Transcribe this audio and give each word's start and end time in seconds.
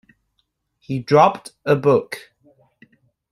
He 0.79 0.97
dropped 0.97 1.51
a 1.63 1.75
book. 1.75 2.31